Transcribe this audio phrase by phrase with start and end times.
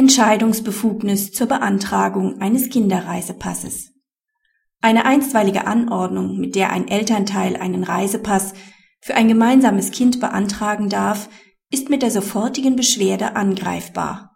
[0.00, 3.92] Entscheidungsbefugnis zur Beantragung eines Kinderreisepasses.
[4.80, 8.54] Eine einstweilige Anordnung, mit der ein Elternteil einen Reisepass
[9.02, 11.28] für ein gemeinsames Kind beantragen darf,
[11.70, 14.34] ist mit der sofortigen Beschwerde angreifbar.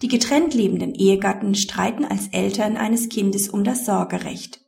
[0.00, 4.60] Die getrennt lebenden Ehegatten streiten als Eltern eines Kindes um das Sorgerecht.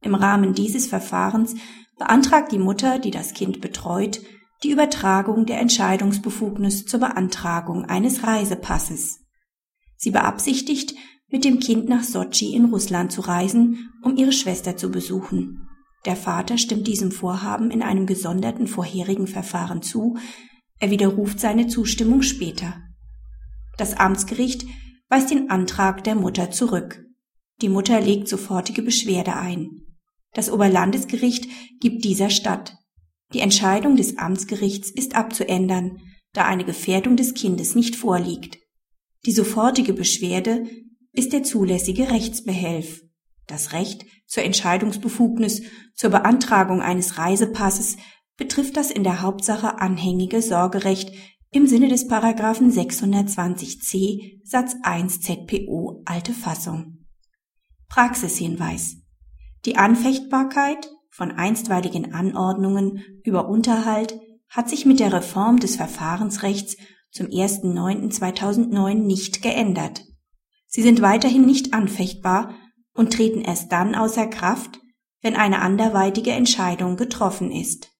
[0.00, 1.54] Im Rahmen dieses Verfahrens
[2.00, 4.22] beantragt die Mutter, die das Kind betreut,
[4.62, 9.20] die Übertragung der Entscheidungsbefugnis zur Beantragung eines Reisepasses.
[9.96, 10.94] Sie beabsichtigt,
[11.28, 15.68] mit dem Kind nach Sotschi in Russland zu reisen, um ihre Schwester zu besuchen.
[16.04, 20.16] Der Vater stimmt diesem Vorhaben in einem gesonderten vorherigen Verfahren zu,
[20.78, 22.74] er widerruft seine Zustimmung später.
[23.78, 24.66] Das Amtsgericht
[25.08, 27.04] weist den Antrag der Mutter zurück.
[27.62, 29.82] Die Mutter legt sofortige Beschwerde ein.
[30.34, 31.48] Das Oberlandesgericht
[31.80, 32.76] gibt dieser statt.
[33.34, 36.00] Die Entscheidung des Amtsgerichts ist abzuändern,
[36.32, 38.58] da eine Gefährdung des Kindes nicht vorliegt.
[39.26, 40.64] Die sofortige Beschwerde
[41.12, 43.02] ist der zulässige Rechtsbehelf.
[43.48, 45.62] Das Recht zur Entscheidungsbefugnis
[45.94, 47.96] zur Beantragung eines Reisepasses
[48.36, 51.12] betrifft das in der Hauptsache anhängige Sorgerecht
[51.50, 57.04] im Sinne des Paragraphen 620c Satz 1 ZPO alte Fassung.
[57.88, 58.96] Praxishinweis.
[59.64, 66.76] Die Anfechtbarkeit von einstweiligen Anordnungen über Unterhalt hat sich mit der Reform des Verfahrensrechts
[67.12, 70.04] zum 1.9.2009 nicht geändert.
[70.66, 72.56] Sie sind weiterhin nicht anfechtbar
[72.94, 74.80] und treten erst dann außer Kraft,
[75.22, 77.92] wenn eine anderweitige Entscheidung getroffen ist